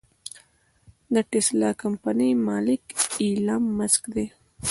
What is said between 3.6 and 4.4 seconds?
مسک دې.